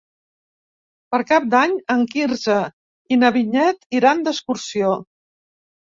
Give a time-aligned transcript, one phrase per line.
[1.15, 2.57] Per Cap d'Any en Quirze
[3.17, 4.95] i na Vinyet iran d'excursió.